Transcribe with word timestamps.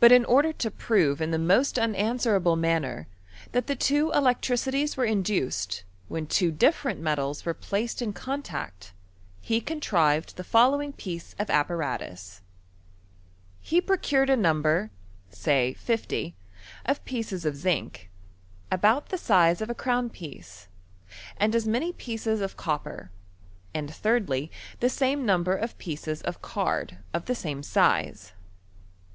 But 0.00 0.12
in 0.12 0.26
order 0.26 0.52
to 0.52 0.70
prove 0.70 1.18
in 1.22 1.30
the 1.30 1.38
most 1.38 1.78
un 1.78 1.94
answerable 1.94 2.56
manner 2.56 3.08
that 3.52 3.68
the 3.68 3.74
two 3.74 4.12
electricities 4.12 4.98
were 4.98 5.06
induced 5.06 5.82
when 6.08 6.26
two 6.26 6.52
diiferent 6.52 6.98
metals 7.00 7.46
were 7.46 7.54
placed 7.54 8.02
in 8.02 8.12
con 8.12 8.42
tact, 8.42 8.92
he 9.40 9.62
contrived 9.62 10.36
the 10.36 10.44
following 10.44 10.92
piece 10.92 11.34
of 11.38 11.48
apparatus: 11.48 12.42
He 13.62 13.80
procured 13.80 14.28
a 14.28 14.36
number 14.36 14.90
(say 15.30 15.72
50) 15.72 16.36
of 16.84 17.02
pieces 17.06 17.46
of 17.46 17.56
zinc, 17.56 18.10
about 18.70 19.08
the 19.08 19.16
size 19.16 19.62
of 19.62 19.70
a 19.70 19.74
crovm 19.74 20.12
piece, 20.12 20.68
and 21.38 21.54
as 21.54 21.66
many 21.66 21.94
pieces 21.94 22.42
of 22.42 22.58
copper, 22.58 23.10
and 23.72 23.90
thirdly, 23.90 24.50
the 24.80 24.90
same 24.90 25.24
number 25.24 25.56
of 25.56 25.78
pieces 25.78 26.20
of 26.20 26.42
card 26.42 26.98
of 27.14 27.24
the 27.24 27.34
same 27.34 27.62
size. 27.62 28.32